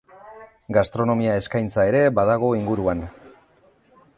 [0.77, 3.05] Gastronomia eskaintza ere badago inguruan.